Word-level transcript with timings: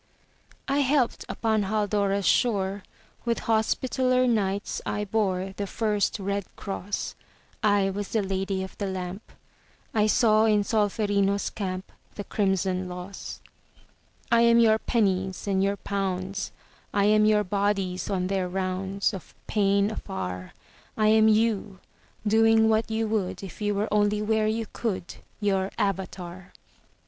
I 0.67 0.79
helped 0.79 1.25
upon 1.29 1.61
Haldora's 1.65 2.25
shore; 2.25 2.81
With 3.23 3.41
Hospitaller 3.41 4.25
Knights 4.25 4.81
I 4.83 5.05
bore 5.05 5.53
The 5.57 5.67
first 5.67 6.17
red 6.17 6.43
cross; 6.55 7.13
I 7.61 7.91
was 7.91 8.07
the 8.07 8.23
Lady 8.23 8.63
of 8.63 8.75
the 8.79 8.87
Lamp; 8.87 9.21
I 9.93 10.07
saw 10.07 10.45
in 10.45 10.63
Solferino's 10.63 11.51
camp 11.51 11.91
The 12.15 12.23
crimson 12.23 12.89
loss. 12.89 13.41
188 14.29 14.31
AUXILIARIES 14.31 14.31
I 14.31 14.41
am 14.49 14.59
your 14.59 14.79
pennies 14.79 15.47
and 15.47 15.63
your 15.63 15.77
pounds; 15.77 16.51
I 16.91 17.05
am 17.05 17.25
your 17.25 17.43
bodies 17.43 18.09
on 18.09 18.25
their 18.25 18.47
rounds 18.49 19.13
Of 19.13 19.35
pain 19.45 19.91
afar; 19.91 20.53
I 20.97 21.09
am 21.09 21.27
you, 21.27 21.77
doing 22.25 22.69
what 22.69 22.89
you 22.89 23.07
would 23.07 23.43
If 23.43 23.61
you 23.61 23.75
were 23.75 23.93
only 23.93 24.19
where 24.23 24.47
you 24.47 24.65
could 24.73 25.07
—■ 25.07 25.15
Your 25.39 25.69
avatar. 25.77 26.53